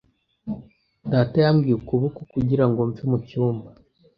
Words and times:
Data 1.11 1.35
yambwiye 1.45 1.75
ukuboko 1.77 2.19
kugira 2.31 2.65
ngo 2.69 2.79
mve 2.89 3.03
mu 3.11 3.17
cyumba. 3.27 3.69